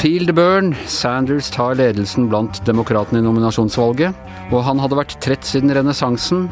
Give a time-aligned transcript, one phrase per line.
[0.00, 0.74] Feel burn.
[0.86, 4.16] Sanders tar ledelsen blant demokratene i nominasjonsvalget.
[4.48, 6.46] Og han hadde vært trett siden renessansen.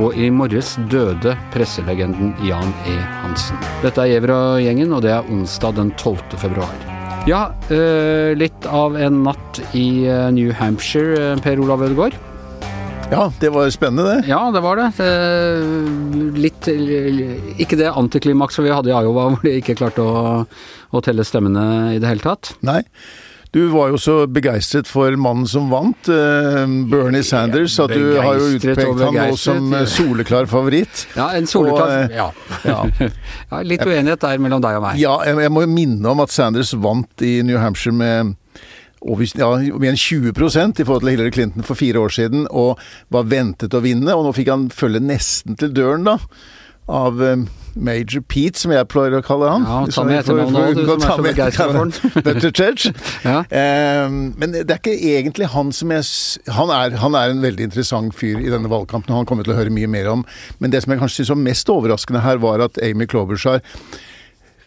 [0.00, 2.96] Og i morges døde presselegenden Jan E.
[3.20, 3.60] Hansen.
[3.82, 6.38] Dette er Giæver og gjengen, og det er onsdag den 12.
[6.40, 6.72] februar.
[7.28, 12.16] Ja, eh, litt av en natt i eh, New Hampshire, eh, Per Olav Ødegaard.
[13.10, 14.28] Ja, det var spennende, det.
[14.28, 14.90] Ja, det var det.
[14.98, 16.68] det litt
[17.56, 21.94] Ikke det antiklimakset vi hadde i Iowa, hvor de ikke klarte å, å telle stemmene
[21.94, 22.52] i det hele tatt.
[22.66, 22.82] Nei.
[23.50, 28.36] Du var jo så begeistret for mannen som vant, uh, Bernie Sanders, at du har
[28.36, 31.06] jo utpekt han nå som soleklar favoritt.
[31.16, 32.26] Ja, en soleklar og, ja.
[32.68, 32.82] ja.
[33.08, 33.62] ja.
[33.64, 35.00] Litt uenighet der mellom deg og meg.
[35.00, 38.36] Ja, jeg, jeg må jo minne om at Sanders vant i New Hampshire med
[39.00, 42.80] over, ja, mer enn 20% i forhold til Hillary Clinton for fire år siden, og
[43.14, 44.14] var ventet å vinne.
[44.14, 46.18] Og nå fikk han følge nesten til døren, da,
[46.88, 49.66] av um, Major Pete, som jeg pleier å kalle han.
[49.68, 51.92] Ja, ta med etternavnet òg, du som er så begeistra for den.
[52.26, 52.86] Buttigieg.
[53.28, 53.42] ja.
[54.08, 57.68] um, men det er ikke egentlig han som jeg han er, han er en veldig
[57.68, 60.24] interessant fyr i denne valgkampen, og han kommer til å høre mye mer om.
[60.58, 63.62] Men det som jeg kanskje syns var mest overraskende her, var at Amy Klobuchar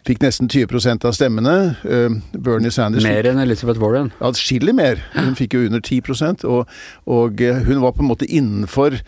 [0.02, 1.56] Fikk nesten 20% av stemmene.
[1.86, 4.10] Uh, Bernie Sanders Mer enn Elizabeth Warren?
[4.24, 5.02] Atskillig mer.
[5.14, 6.70] Hun fikk jo under 10% og,
[7.06, 8.98] og hun var på en måte innenfor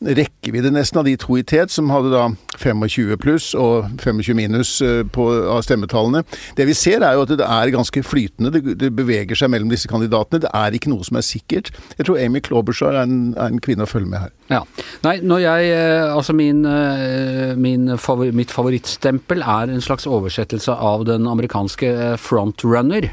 [0.00, 2.28] rekkevidde nesten av de to i tet, som hadde da
[2.60, 6.22] 25 pluss og 25 minus eh, på, av stemmetallene.
[6.56, 8.52] Det vi ser er jo at det er ganske flytende.
[8.54, 10.42] Det, det, beveger seg mellom disse kandidatene.
[10.44, 11.70] Det er ikke noe som er sikkert.
[11.98, 14.32] Jeg tror Amy Klobuchar er en, er en kvinne å følge med her.
[14.50, 14.62] Ja.
[15.04, 20.74] Nei, når jeg eh, Altså min, eh, min favor, mitt favorittstempel er en slags oversettelse
[20.74, 23.10] av den amerikanske frontrunner.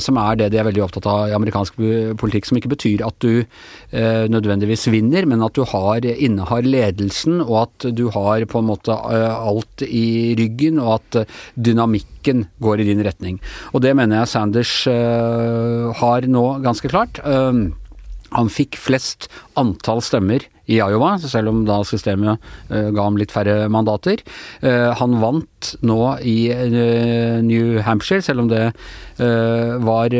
[0.00, 1.76] Som er det de er veldig opptatt av i amerikansk
[2.20, 2.46] politikk.
[2.48, 3.44] Som ikke betyr at du
[4.32, 8.94] nødvendigvis vinner, men at du har, innehar ledelsen, og at du har på en måte
[8.94, 13.40] eh, alt i ryggen, og at dynamikken går i din retning.
[13.74, 14.74] Og det mener jeg Sanders
[16.00, 17.20] har nå ganske klart.
[17.24, 19.28] Han fikk flest
[19.58, 24.22] antall stemmer i Iowa, selv om da systemet uh, ga ham litt færre mandater.
[24.62, 28.70] Uh, han vant nå i uh, New Hampshire, selv om det
[29.20, 30.14] var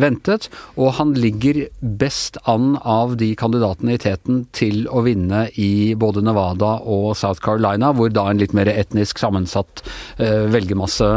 [0.00, 0.46] ventet.
[0.80, 1.58] Og han ligger
[2.00, 7.44] best an av de kandidatene i teten til å vinne i både Nevada og South
[7.44, 9.82] Carolina, hvor da en litt mer etnisk sammensatt
[10.16, 11.10] velgermasse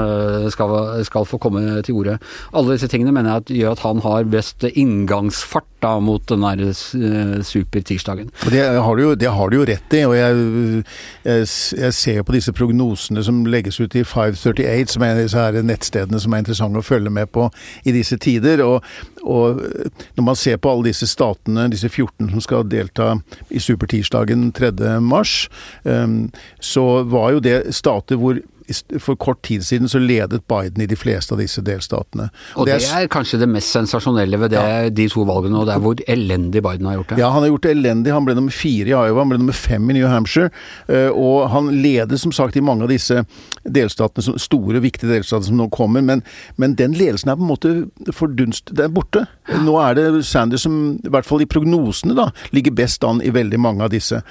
[0.52, 0.76] skal,
[1.08, 2.18] skal, få komme til orde.
[2.52, 6.44] Alle disse tingene mener jeg at gjør at han har best inngangsfart da mot den
[6.44, 6.76] der
[7.48, 8.36] supertirsdagen.
[8.44, 10.84] Og Det har du jo, det har du jo rett i, og jeg,
[11.26, 11.48] jeg,
[11.80, 16.22] jeg ser på disse prognosene som legges ut i 538, som er disse her nettstedene
[16.22, 17.48] som er interessante å følge med på
[17.88, 18.64] i disse tider.
[18.66, 18.86] Og,
[19.24, 19.64] og
[20.18, 23.16] når man ser på alle disse statene, disse 14 som skal delta
[23.50, 24.74] i supertirsdagen 3.
[25.04, 25.48] mars,
[25.84, 26.30] um,
[26.60, 28.40] så var jo det stater hvor
[29.00, 32.30] for kort tid siden så ledet Biden i de fleste av disse delstatene.
[32.56, 34.90] Og, det, er, det er kanskje det mest sensasjonelle ved det, ja.
[34.94, 37.20] de to valgene, og det er hvor elendig Biden har gjort det.
[37.22, 38.14] Ja, han har gjort det elendig.
[38.14, 40.52] Han ble nummer fire i Iowa, han ble nummer fem i New Hampshire.
[40.88, 43.24] Eh, og han leder som sagt i mange av disse
[43.64, 46.06] delstatene, store, viktige delstatene som nå kommer.
[46.06, 46.24] Men,
[46.62, 48.74] men den ledelsen er på en måte fordunst...
[48.76, 49.26] Det er borte.
[49.66, 53.34] Nå er det Sanders som, i hvert fall i prognosene, da, ligger best an i
[53.34, 54.22] veldig mange av disse.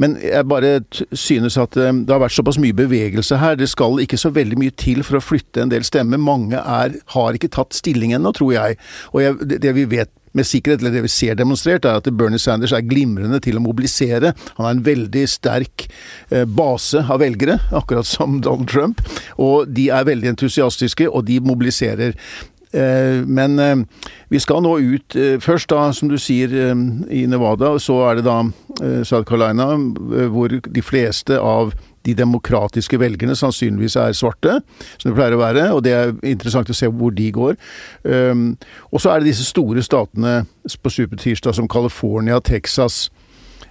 [0.00, 0.80] Men jeg bare
[1.16, 3.56] synes at eh, det har vært såpass mye bevegelse her.
[3.58, 6.20] Det skal ikke så veldig mye til for å flytte en del stemmer.
[6.20, 8.80] Mange er, har ikke tatt stilling ennå, tror jeg.
[9.12, 12.10] Og jeg, det, det vi vet med sikkerhet, eller det vi ser demonstrert, er at
[12.16, 14.34] Bernie Sanders er glimrende til å mobilisere.
[14.58, 15.86] Han har en veldig sterk
[16.30, 19.00] eh, base av velgere, akkurat som Donald Trump.
[19.40, 22.16] Og de er veldig entusiastiske, og de mobiliserer.
[22.76, 26.52] Eh, men eh, vi skal nå ut først, da, som du sier,
[27.08, 27.72] i Nevada.
[27.76, 28.42] og Så er det da
[29.08, 29.72] South Carolina,
[30.28, 31.72] hvor de fleste av
[32.06, 34.60] de demokratiske velgerne sannsynligvis er svarte,
[34.96, 35.66] som det pleier å være.
[35.74, 37.58] Og det er interessant å se hvor de går.
[38.92, 40.44] og så er det disse store statene
[40.82, 43.08] på supertirsdag som California, Texas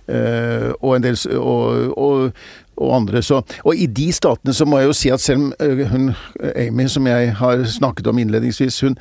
[0.06, 2.43] og en del og, og,
[2.77, 3.23] og andre.
[3.25, 6.09] Så, og i de statene så må jeg jo si at selv om hun
[6.55, 8.97] Amy, som jeg har snakket om innledningsvis, hun,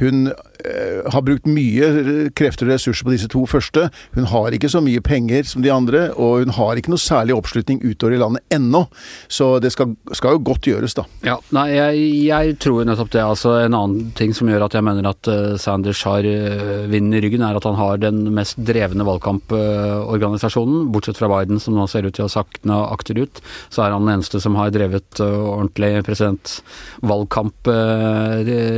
[0.00, 0.30] hun
[0.64, 3.86] Eh, har brukt mye krefter og ressurser på disse to første.
[4.16, 7.36] Hun har ikke så mye penger som de andre, og hun har ikke noe særlig
[7.36, 8.84] oppslutning utover i landet ennå.
[9.30, 11.06] Så det skal, skal jo godt gjøres, da.
[11.26, 13.24] Ja, nei, jeg, jeg tror nettopp det.
[13.24, 17.16] Altså, en annen ting som gjør at jeg mener at uh, Sanders har uh, vinden
[17.16, 21.86] i ryggen, er at han har den mest drevne valgkamporganisasjonen, bortsett fra Biden, som nå
[21.90, 23.40] ser ut til å sakne vesterut,
[23.70, 27.70] så er han den eneste som har drevet ordentlig presidentvalgkamp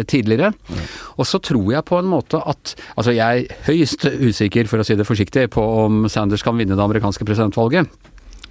[0.08, 0.52] tidligere.
[0.52, 0.84] Mm.
[1.18, 4.84] Og så tror jeg på en måte at Altså, jeg er høyst usikker, for å
[4.86, 7.88] si det forsiktig, på om Sanders kan vinne det amerikanske presidentvalget.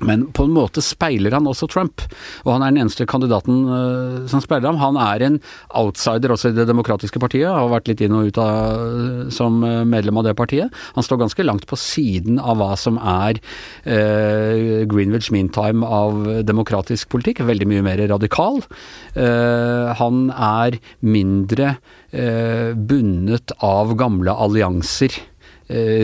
[0.06, 2.04] Men på en måte speiler han også Trump,
[2.46, 4.82] og han er den eneste kandidaten uh, som speiler ham.
[4.82, 5.40] Han er en
[5.78, 9.62] outsider også i Det demokratiske partiet, har vært litt inn og ut av, uh, som
[9.68, 10.74] eh, medlem av det partiet.
[10.96, 13.40] Han står ganske langt på siden av hva som er
[13.86, 17.44] uh, Greenwich Mean Time av demokratisk politikk.
[17.46, 18.62] Veldig mye mer radikal.
[20.02, 21.76] han er mindre
[22.12, 25.31] bundet av gamle allianser Eh,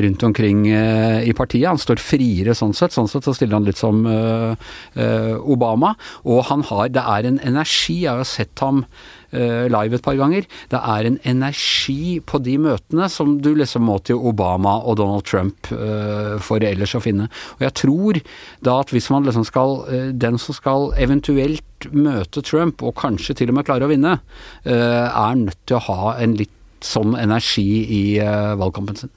[0.02, 1.68] rundt omkring eh, i partiet.
[1.68, 2.96] Han står friere sånn sett.
[2.96, 5.94] Sånn sett så stiller han litt som eh, Obama.
[6.26, 8.02] Og han har Det er en energi.
[8.06, 8.86] Jeg har sett ham
[9.28, 10.46] live et par ganger.
[10.72, 15.28] Det er en energi på de møtene som du liksom må til Obama og Donald
[15.28, 17.28] Trump for ellers å finne.
[17.60, 18.22] Og jeg tror
[18.64, 19.84] da at hvis man liksom skal
[20.16, 24.16] Den som skal eventuelt møte Trump, og kanskje til og med klare å vinne,
[24.64, 29.12] er nødt til å ha en litt sånn energi i valgkampen sin.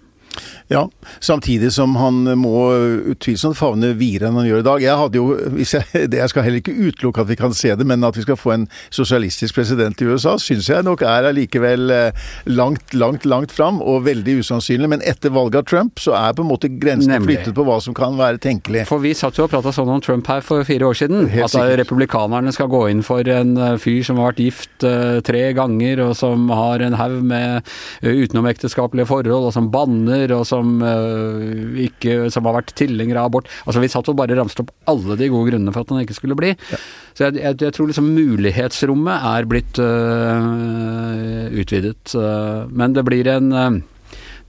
[0.71, 0.85] Ja,
[1.19, 2.71] samtidig som han må
[3.11, 4.85] utvilsomt favne videre enn han gjør i dag.
[4.85, 5.27] Jeg hadde jo,
[5.59, 8.39] jeg, jeg skal heller ikke utelukke at vi kan se det, men at vi skal
[8.39, 13.55] få en sosialistisk president i USA, syns jeg nok er allikevel eh, langt, langt, langt
[13.55, 14.91] fram, og veldig usannsynlig.
[14.95, 17.97] Men etter valget av Trump, så er på en måte grensene flyttet på hva som
[17.97, 18.87] kan være tenkelig.
[18.91, 21.27] For vi satt jo og prata sånn om Trump her for fire år siden.
[21.33, 21.83] Helt at sikkert.
[21.83, 26.05] republikanerne skal gå inn for en eh, fyr som har vært gift uh, tre ganger,
[26.05, 27.67] og som har en haug med
[28.07, 33.51] utenomekteskapelige forhold, og som banner, og som uh, ikke, som har vært tilhengere av abort.
[33.65, 36.19] Altså Vi satt og bare ramset opp alle de gode grunnene for at han ikke
[36.19, 36.55] skulle bli.
[36.71, 36.81] Ja.
[37.15, 42.15] Så jeg, jeg, jeg, tror liksom mulighetsrommet er blitt uh, utvidet.
[42.15, 43.83] Uh, men det blir en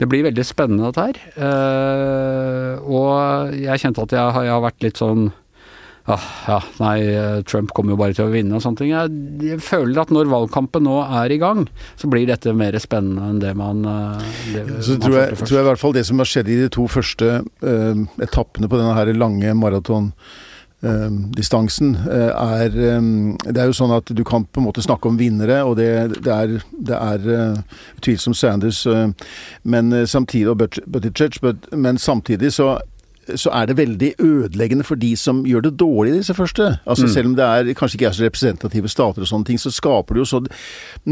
[0.02, 1.18] det blir veldig spennende dette her.
[2.82, 5.28] og jeg kjente at jeg, jeg har vært litt sånn
[6.14, 6.98] ah, ja, nei,
[7.48, 8.92] Trump kommer jo bare til å vinne og sånne ting.
[8.94, 11.66] Jeg, føler at når valgkampen nå er i gang,
[12.00, 15.58] så blir dette mer spennende enn det man eh, det, Så man tror, jeg, tror
[15.58, 18.80] jeg i hvert fall det som har skjedd i de to første uh, etappene på
[18.80, 20.12] denne her lange maraton
[20.82, 24.82] Uh, distansen uh, er um, Det er jo sånn at du kan på en måte
[24.82, 25.92] snakke om vinnere, og det,
[26.26, 27.28] det er, det er
[28.00, 28.80] utvilsomt Sanders,
[29.62, 30.58] men samtidig, og
[30.90, 32.72] Buttigieg, but, men samtidig så
[33.40, 36.78] så er det veldig ødeleggende for de som gjør det dårlig i disse første.
[36.86, 37.12] Altså mm.
[37.14, 40.18] Selv om det er, kanskje ikke er så representative stater og sånne ting, så skaper
[40.18, 40.42] det jo så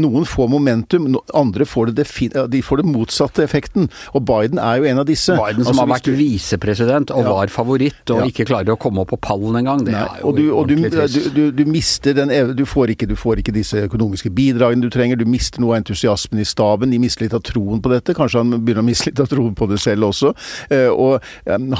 [0.00, 2.06] Noen får momentum, andre får det,
[2.52, 3.88] de får det motsatte effekten.
[4.14, 5.34] Og Biden er jo en av disse.
[5.36, 7.34] Biden som altså, har vært visepresident og ja.
[7.34, 8.28] var favoritt og ja.
[8.30, 9.84] ikke klarer å komme opp på pallen engang.
[9.86, 10.76] Det Nei, er jo og du, og du,
[11.34, 15.20] du, du, mister den du får, ikke, du får ikke disse økonomiske bidragene du trenger.
[15.20, 16.94] Du mister noe av entusiasmen i staben.
[16.94, 18.14] De mister litt av troen på dette.
[18.16, 20.34] Kanskje han begynner å miste litt av troen på det selv også.
[20.70, 21.20] Eh, og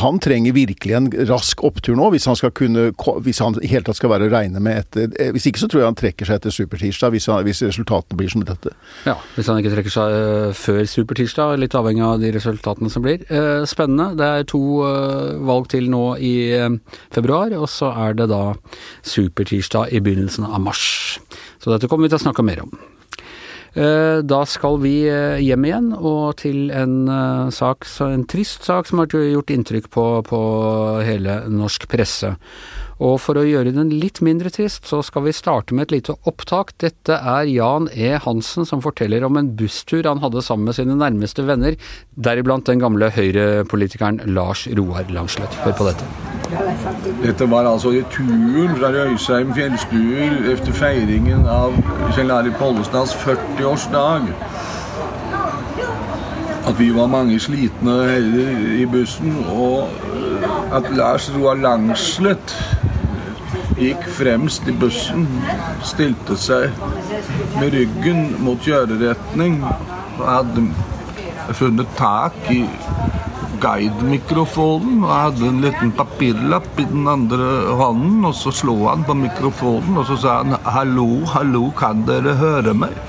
[0.02, 2.90] han trenger virkelig en rask opptur nå, hvis han skal kunne
[3.24, 5.68] Hvis han i hele tatt skal være å regne med etter eh, Hvis ikke så
[5.70, 8.72] tror jeg han trekker seg etter supertirsdag, hvis, hvis resultatene blir som dette.
[9.08, 13.04] Ja, hvis han ikke trekker seg uh, før supertirsdag, litt avhengig av de resultatene som
[13.04, 13.24] blir.
[13.30, 14.12] Uh, spennende.
[14.18, 16.34] Det er to uh, valg til nå i
[17.14, 18.42] februar, og så er det da
[19.06, 21.18] supertirsdag i begynnelsen av mars.
[21.60, 22.74] Så dette kommer vi til å snakke mer om.
[23.74, 28.90] Eh, da skal vi eh, hjem igjen, og til en eh, sak, en trist sak
[28.90, 30.40] som har gjort inntrykk på, på
[31.06, 32.34] hele norsk presse.
[33.00, 36.14] Og for å gjøre den litt mindre trist, så skal vi starte med et lite
[36.28, 36.74] opptak.
[36.82, 38.10] Dette er Jan E.
[38.20, 41.78] Hansen som forteller om en busstur han hadde sammen med sine nærmeste venner,
[42.12, 45.56] deriblant den gamle Høyre-politikeren Lars Roar Langslett.
[45.64, 46.10] Hør på dette.
[47.22, 51.78] Dette var altså returen fra Røysheim fjellstuer etter feiringen av
[52.12, 54.28] Kjell Arild Pollestads 40-årsdag.
[56.68, 59.88] At vi var mange slitne herrer i bussen, og
[60.76, 62.52] at Lars Roar Langslett
[63.80, 65.26] gikk fremst i bussen,
[65.86, 66.76] stilte seg
[67.56, 70.66] med ryggen mot kjøreretning og hadde
[71.56, 72.62] funnet tak i
[73.60, 77.48] guidemikrofonen og hadde en liten papirlapp i den andre
[77.80, 78.24] hånden.
[78.28, 82.74] Og så slo han på mikrofonen og så sa han 'Hallo, hallo, kan dere høre
[82.74, 83.00] meg?'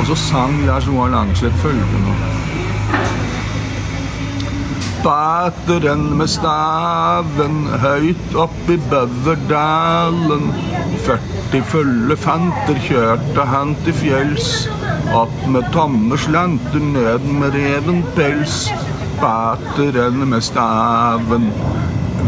[0.00, 2.39] Og så sang Lars Johan Langslett følgende
[5.00, 10.50] Bateren med staven høyt oppi Bøverdalen.
[11.06, 14.50] 40 fulle fanter kjørte han til fjells.
[15.16, 18.66] Opp med tomme slanter, ned med reven pels.
[19.22, 21.48] Bateren med staven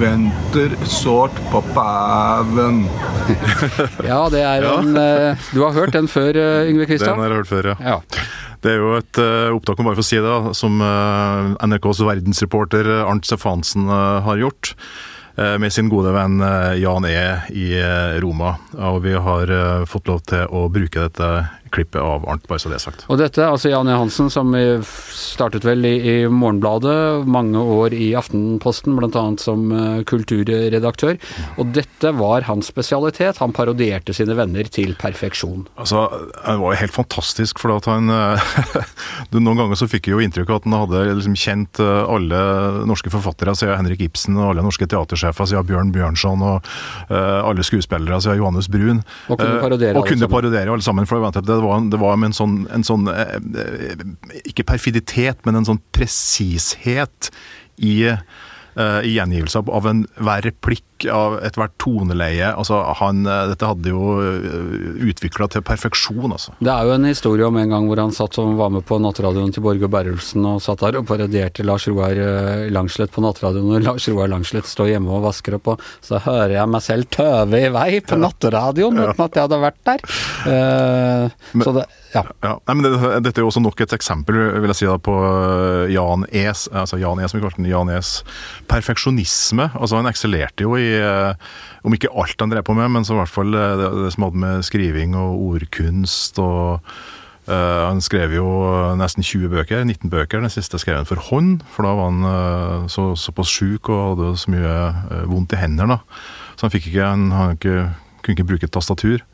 [0.00, 2.86] venter sårt på paven.
[4.12, 5.02] ja, det er en ja.
[5.32, 7.14] en du har hørt den før, eh, Yngve Kristian?
[7.16, 7.76] Den har jeg hørt før, ja.
[7.94, 8.26] ja.
[8.62, 12.86] Det er jo et uh, opptak, bare for å si det, som uh, NRKs verdensreporter
[13.02, 14.74] Arnt Stefansen uh, har gjort.
[15.36, 17.22] eh, med sin gode venn eh, Jan E.
[17.56, 18.56] i eh, Roma.
[18.76, 21.30] Og vi har eh, fått lov til å bruke dette
[21.72, 23.06] klippet av Arnt, bare så det er sagt.
[23.12, 23.96] Og dette, altså Jan E.
[23.96, 24.52] Hansen, som
[25.12, 29.24] startet vel i, i Morgenbladet, mange år i Aftenposten, bl.a.
[29.40, 31.18] som eh, kulturredaktør.
[31.60, 33.40] Og dette var hans spesialitet.
[33.42, 35.66] Han parodierte sine venner til perfeksjon.
[35.76, 36.04] Altså,
[36.44, 38.52] Han var jo helt fantastisk, for at han eh,
[39.42, 42.42] Noen ganger så fikk jeg jo inntrykk av at han hadde liksom kjent eh, alle
[42.88, 46.68] norske forfattere siden Henrik Ibsen, og alle norske teatersjefer siden Bjørn Bjørnson, og
[47.12, 49.02] alle skuespillere siden Johannes Brun.
[49.30, 50.34] Og kunne parodiere og alle kunne sammen.
[50.34, 51.08] parodiere alle sammen.
[51.08, 54.04] for det var, det var med en sånn, en sånn eh, eh,
[54.48, 57.30] Ikke perfiditet, men en sånn presishet
[57.82, 58.12] i,
[59.04, 62.52] i gjengivelse av- enhver replikk, av ethvert toneleie.
[62.56, 64.02] Altså, han, eh, dette hadde jo
[65.10, 66.54] utvikla til perfeksjon, altså.
[66.62, 68.98] Det er jo en historie om en gang hvor han satt som var med på
[69.02, 73.74] nattradioen til Borge Berrulsen og satt der og parodierte Lars Roar eh, Langslett på nattradioen,
[73.76, 77.10] og Lars Roar Langslett står hjemme og vasker opp, og så hører jeg meg selv
[77.12, 80.06] tøve i vei på nattradioen uten at jeg hadde vært der.
[80.52, 81.28] Eh,
[81.62, 82.22] så det, ja.
[82.44, 82.92] Ja, nei, men det,
[83.24, 86.66] Dette er jo også nok et eksempel vil jeg si da, på øh, Jan Es,
[86.68, 88.12] altså Jan Es, som vi kalte Jan Es
[88.70, 89.70] perfeksjonisme.
[89.72, 91.32] Altså Han eksellerte jo i, øh,
[91.86, 94.12] om ikke alt han drev på med, men så i hvert fall øh, det, det
[94.14, 96.80] som hadde med skriving og ordkunst og
[97.42, 98.46] Uh, Han skrev jo
[98.94, 100.40] nesten 20 bøker, 19 bøker.
[100.40, 104.02] Den siste skrev han for hånd, for da var han uh, så, såpass sjuk og
[104.12, 104.74] hadde så mye
[105.10, 105.98] uh, vondt i hendene.
[106.54, 107.88] Så han fikk ikke, han, han ikke,
[108.22, 109.24] kunne ikke bruke et tastatur.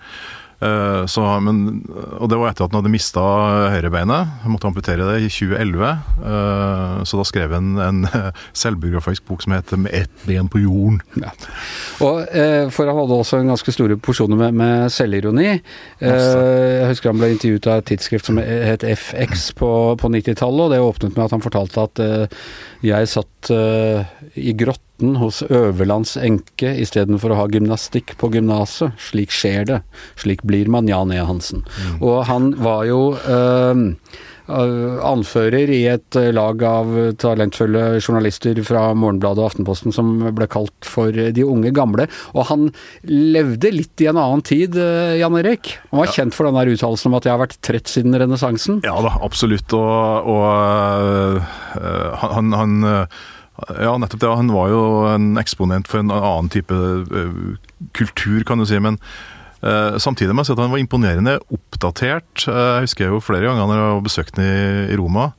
[0.60, 1.84] Eh, Så, men,
[2.18, 3.22] og det var etter at han hadde mista
[3.74, 4.32] høyrebeinet.
[4.42, 5.92] Han måtte amputere det i 2011.
[6.18, 8.00] Eh, Så da skrev han en
[8.62, 11.00] selvbiografisk bok som heter 'Med ett ben på jorden'.
[11.22, 11.30] Ja.
[12.00, 15.60] Og eh, For han hadde også en ganske store porsjoner med, med selvironi.
[16.00, 20.70] Jeg husker han ble intervjuet av et tidsskrift som het FX på, på 90-tallet, og
[20.70, 22.28] det åpnet med at han fortalte at
[22.82, 28.96] jeg satt eh, i grotten hos Øverlands enke istedenfor å ha gymnastikk på gymnaset.
[29.10, 29.78] Slik skjer det.
[30.18, 31.20] Slik blir man Jan E.
[31.22, 31.62] Hansen.
[32.00, 33.84] Og han var jo eh,
[34.48, 36.90] anfører i et eh, lag av
[37.20, 42.08] talentfulle journalister fra Morgenbladet og Aftenposten som ble kalt for de unge gamle.
[42.34, 42.68] Og han
[43.08, 45.76] levde litt i en annen tid, eh, Jan Erik.
[45.92, 48.82] Han var kjent for den der uttalelsen om at jeg har vært trett siden renessansen.
[48.88, 49.72] Ja da, absolutt.
[49.76, 51.42] Og, og
[51.80, 53.18] øh, han, han øh,
[53.74, 54.28] Ja, nettopp det.
[54.38, 56.76] Han var jo en eksponent for en annen type
[57.98, 58.78] kultur, kan du si.
[58.78, 59.37] men Eh,
[59.98, 62.44] samtidig må jeg si at han var imponerende oppdatert.
[62.46, 65.32] Eh, jeg husker jo flere ganger når jeg besøkte besøkt ham i, Roma.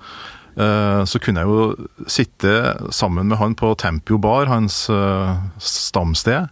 [0.59, 2.53] eh, så kunne jeg jo sitte
[2.91, 6.49] sammen med han på Tempio Bar, hans eh, stamsted,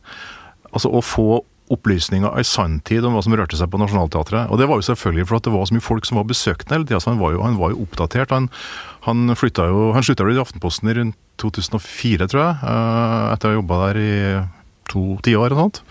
[0.72, 4.48] altså å få opplysninger i sanntid om hva som rørte seg på Nationaltheatret.
[4.48, 6.78] Og det var jo selvfølgelig for at det var så mye folk som var besøkende
[6.78, 8.32] hele tida, han var jo, han var jo oppdatert.
[8.32, 8.48] Han,
[9.04, 13.52] han jo Han slutta jo i Aftenposten i rundt 2004, tror jeg, eh, etter å
[13.52, 14.14] ha jobba der i
[14.88, 15.84] to tiår eller noe sånt.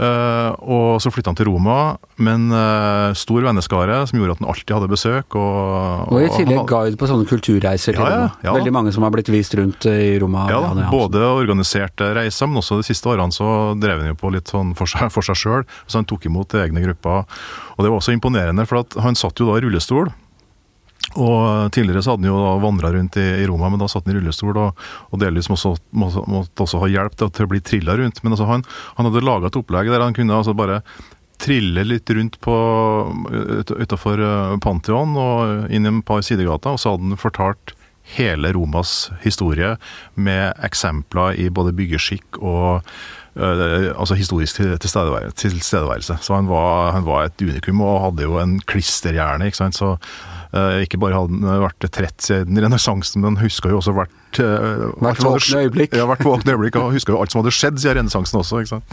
[0.00, 4.48] Eh, og så flytta han til Roma, men eh, stor venneskare som gjorde at han
[4.48, 5.36] alltid hadde besøk.
[5.36, 8.54] Og, Og i tillegg guide på sånne kulturreiser til Ja, ja, ja.
[8.56, 10.46] Veldig mange som har blitt vist rundt eh, i Roma.
[10.48, 14.48] Ja, både organiserte reiser, men også de siste årene så drev han jo på litt
[14.48, 15.66] sånn for seg, sjøl.
[15.84, 17.28] Så han tok imot egne grupper.
[17.76, 20.08] Og det var også imponerende, for han satt jo da i rullestol.
[21.18, 24.14] Og Tidligere så hadde han jo vandra rundt i, i Roma, men da satt han
[24.14, 28.22] i rullestol og, og delvis måtte, måtte, også ha hjelp til, å bli trilla rundt.
[28.22, 28.62] Men altså han,
[28.98, 30.82] han hadde laga et opplegg der han kunne altså bare
[31.40, 32.54] trille litt rundt på
[33.32, 37.74] ut- utafor eh, Pantheon og inn i et par sidegater, og så hadde han fortalt
[38.16, 39.76] hele Romas historie
[40.14, 42.86] med eksempler i både byggeskikk og
[43.40, 46.14] altså historisk til- tilstedevær- tilstedeværelse.
[46.20, 49.46] Så han var, han var et unikum og hadde jo en klisterhjerne.
[49.48, 49.74] ikke sant?
[49.78, 49.88] Så
[50.52, 54.40] eh, ikke bare hadde han vært trett siden renessansen, men han huska jo også hvert
[54.42, 55.92] eh, alt våkne øyeblikk.
[55.96, 56.74] Ja, hvert våkne øyeblikk.
[56.82, 58.54] Og huska jo alt som hadde skjedd siden renessansen også.
[58.60, 58.86] ikke sant?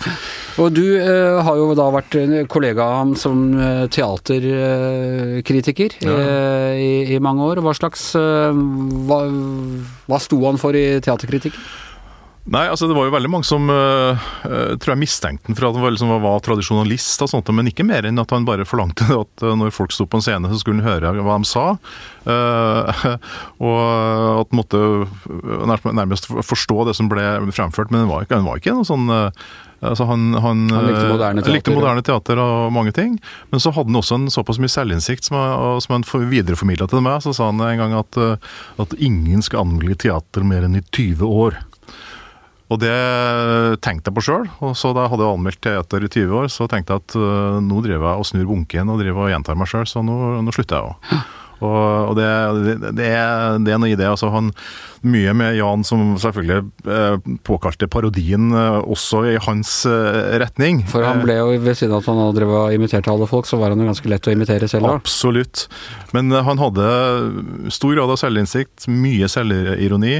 [0.64, 2.14] Og du eh, har jo da vært
[2.54, 6.14] kollega av ham som eh, teaterkritiker Ja.
[6.18, 7.58] eh, i, i mange år.
[7.66, 8.54] Hva slags eh,
[9.10, 9.20] hva,
[10.08, 11.62] hva sto han for i teaterkritikken?
[12.48, 14.28] Nei, altså det var jo veldig mange som øh,
[14.80, 17.86] tror jeg mistenkte den for at han var, liksom, var tradisjonalist, og sånt, men ikke
[17.88, 20.62] mer enn at han bare forlangte at øh, når folk sto på en scene, så
[20.62, 21.68] skulle han høre hva de sa.
[22.28, 23.06] Uh,
[23.68, 23.78] og
[24.44, 27.24] at han måtte nærmest forstå det som ble
[27.56, 30.88] fremført, men han var ikke, han var ikke noe sånn uh, Altså han, han, Han
[30.88, 33.20] likte moderne teater, likte moderne teater og mange ting.
[33.54, 35.38] Men så hadde han også en såpass mye selvinnsikt som,
[35.86, 37.20] som han videreformidla til meg.
[37.22, 38.18] Så sa han en gang at,
[38.82, 41.60] at ingen skal anmelde teater mer enn i 20 år.
[42.68, 42.96] Og det
[43.86, 44.48] tenkte jeg på sjøl.
[44.76, 47.80] Så da jeg hadde anmeldt teater i 20 år, så tenkte jeg at øh, nå
[47.86, 50.82] driver jeg og snur bunken og driver og gjentar meg sjøl, så nå, nå slutter
[50.82, 51.20] jeg òg.
[51.62, 52.28] Og, og det,
[52.98, 54.08] det, er, det er noe i det.
[54.10, 54.52] altså han
[55.08, 60.82] Mye med Jan som selvfølgelig eh, påkalte parodien eh, også i hans eh, retning.
[60.90, 63.46] For han ble jo, ved siden av at han hadde imitert og imiterte alle folk,
[63.48, 64.98] så var han jo ganske lett å imitere selv òg.
[64.98, 65.68] Absolutt.
[66.18, 66.90] Men eh, han hadde
[67.78, 70.16] stor grad av selvinnsikt, mye selvironi.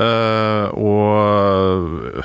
[0.00, 2.24] eh, og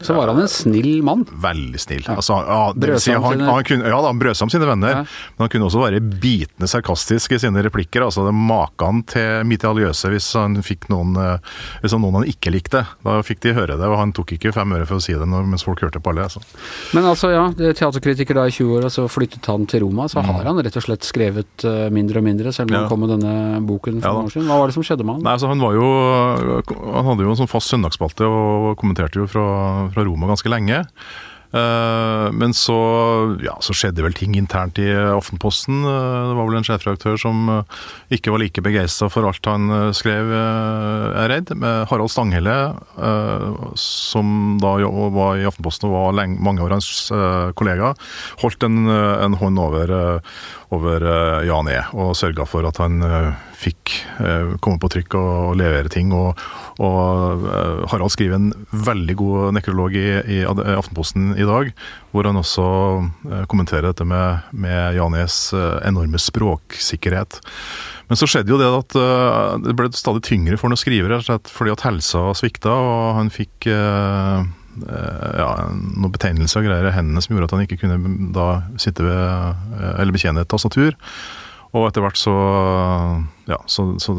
[0.00, 1.26] Så var han en snill mann.
[1.28, 2.04] Veldig snill.
[2.08, 5.02] Altså, ja, si, han, sine- han kunne, ja, da, han brød sammen sine venner, Ja.
[5.36, 8.02] men han kunne også være bitende sarkastisk i sine replikker.
[8.06, 11.38] altså det Maken til midt i aliøse hvis han fikk noen eh,
[11.82, 12.84] hvis han noen han ikke likte.
[13.04, 15.28] Da fikk de høre det, og han tok ikke fem øre for å si det
[15.28, 16.24] når, mens folk hørte på alle.
[16.30, 16.40] Altså.
[16.96, 20.08] Men altså, ja, er teaterkritiker da i 20 år, og så flyttet han til Roma.
[20.08, 22.74] Så har han rett og slett skrevet eh, mindre og mindre, selv om Mm.
[22.74, 22.80] Ja.
[22.86, 24.46] han kom med denne boken for Ja noen år siden.
[24.48, 25.22] Hva var det som skjedde med han?
[25.26, 25.88] Nei, altså Han var jo
[26.94, 30.84] Han hadde jo en sånn fast søndagsspalte og kommenterte jo fra, fra Roma ganske lenge.
[31.50, 32.76] Eh, men så,
[33.42, 35.80] ja, så skjedde vel ting internt i Aftenposten.
[35.82, 37.80] Eh, det var vel en sjefredaktør som eh,
[38.14, 41.52] ikke var like begeistra for alt han eh, skrev, jeg er redd.
[41.90, 42.56] Harald Stanghelle,
[43.02, 44.76] eh, som da
[45.16, 47.10] var i Aftenposten og var mange av hans
[47.58, 47.94] kollega,
[48.44, 51.80] holdt en, eh, en hånd over, eh, over eh, Jan E.
[51.98, 56.12] og sørga for at han eh, fikk eh, komme på trykk og, levere ting.
[56.16, 56.40] Og,
[56.80, 60.08] og eh, Harald skriver en veldig god nekrolog i,
[60.40, 61.72] i Aftenposten i dag,
[62.10, 62.66] hvor han også
[63.30, 67.40] eh, kommenterer dette med, med Janes eh, enorme språksikkerhet.
[68.10, 71.20] Men så skjedde jo det at eh, det ble stadig tyngre for han å skrive,
[71.46, 74.48] fordi at helsa svikta, og han fikk eh,
[74.82, 78.48] eh, ja, noen betegnelser og greier i hendene som gjorde at han ikke kunne da
[78.82, 80.98] sitte ved, eh, eller betjene et tastatur.
[81.70, 82.32] Og etter hvert så
[83.50, 84.14] ja, så, så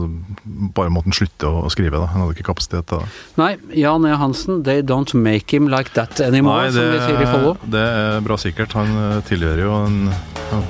[0.75, 1.99] bare måtte han slutte å skrive.
[1.99, 2.07] da.
[2.13, 3.09] Han hadde ikke kapasitet til det.
[3.39, 4.13] Nei, Jan E.
[4.19, 7.55] Hansen, they don't make him like that anymore, Nei, som de sier i Follo.
[7.71, 8.75] det er bra sikkert.
[8.79, 9.99] Han eh, tilhører jo en,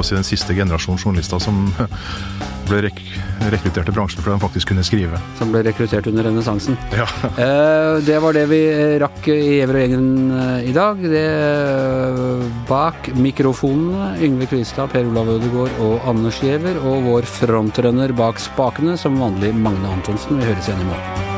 [0.02, 1.68] si, den siste generasjonen journalister som
[2.72, 3.02] ble rek
[3.52, 5.20] rekruttert til bransjen fordi de faktisk kunne skrive.
[5.40, 6.80] Som ble rekruttert under renessansen.
[6.96, 7.10] Ja.
[7.42, 11.00] Eh, det var det vi eh, rakk i Giæver og gjengen eh, i dag.
[11.02, 11.24] Det
[12.70, 16.78] Bak mikrofonene Yngve Kvistad, Per Olav Ødegaard og Anders Giæver.
[16.86, 20.42] Og vår frontrønner bak spakene, som vanlig Magne Antonsen.
[20.42, 21.31] Vi høres igjen i morgen.